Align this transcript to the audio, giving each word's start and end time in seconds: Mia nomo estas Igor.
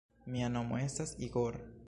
Mia 0.35 0.47
nomo 0.55 0.81
estas 0.87 1.15
Igor. 1.29 1.63